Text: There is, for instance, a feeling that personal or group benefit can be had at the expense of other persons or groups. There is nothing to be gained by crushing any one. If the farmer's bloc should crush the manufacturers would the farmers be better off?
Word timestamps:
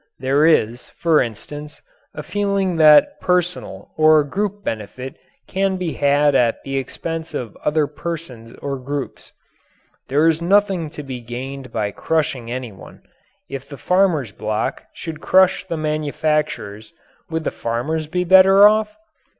There 0.17 0.47
is, 0.47 0.89
for 0.89 1.21
instance, 1.21 1.79
a 2.15 2.23
feeling 2.23 2.77
that 2.77 3.19
personal 3.21 3.91
or 3.95 4.23
group 4.23 4.63
benefit 4.63 5.15
can 5.47 5.77
be 5.77 5.93
had 5.93 6.33
at 6.33 6.63
the 6.63 6.75
expense 6.77 7.35
of 7.35 7.55
other 7.63 7.85
persons 7.85 8.55
or 8.63 8.79
groups. 8.79 9.31
There 10.07 10.27
is 10.27 10.41
nothing 10.41 10.89
to 10.89 11.03
be 11.03 11.19
gained 11.19 11.71
by 11.71 11.91
crushing 11.91 12.49
any 12.49 12.71
one. 12.71 13.03
If 13.47 13.69
the 13.69 13.77
farmer's 13.77 14.31
bloc 14.31 14.85
should 14.91 15.21
crush 15.21 15.67
the 15.67 15.77
manufacturers 15.77 16.93
would 17.29 17.43
the 17.43 17.51
farmers 17.51 18.07
be 18.07 18.23
better 18.23 18.67
off? 18.67 18.97